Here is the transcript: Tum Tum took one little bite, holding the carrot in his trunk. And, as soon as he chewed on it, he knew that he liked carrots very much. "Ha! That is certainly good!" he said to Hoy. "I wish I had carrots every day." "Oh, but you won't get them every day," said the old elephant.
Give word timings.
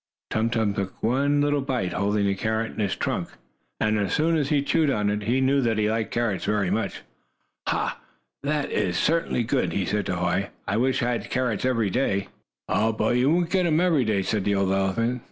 Tum 0.31 0.49
Tum 0.49 0.73
took 0.73 1.03
one 1.03 1.41
little 1.41 1.61
bite, 1.61 1.93
holding 1.93 2.25
the 2.25 2.33
carrot 2.33 2.71
in 2.71 2.79
his 2.79 2.95
trunk. 2.95 3.27
And, 3.79 3.99
as 3.99 4.13
soon 4.13 4.35
as 4.35 4.49
he 4.49 4.63
chewed 4.63 4.89
on 4.89 5.11
it, 5.11 5.21
he 5.25 5.41
knew 5.41 5.61
that 5.61 5.77
he 5.77 5.91
liked 5.91 6.09
carrots 6.09 6.43
very 6.45 6.71
much. 6.71 7.03
"Ha! 7.67 7.99
That 8.41 8.71
is 8.71 8.97
certainly 8.97 9.43
good!" 9.43 9.73
he 9.73 9.85
said 9.85 10.07
to 10.07 10.15
Hoy. 10.15 10.49
"I 10.67 10.77
wish 10.77 11.03
I 11.03 11.11
had 11.11 11.29
carrots 11.29 11.65
every 11.65 11.91
day." 11.91 12.29
"Oh, 12.67 12.91
but 12.91 13.15
you 13.17 13.29
won't 13.29 13.51
get 13.51 13.61
them 13.65 13.79
every 13.79 14.03
day," 14.03 14.23
said 14.23 14.43
the 14.43 14.55
old 14.55 14.71
elephant. 14.73 15.19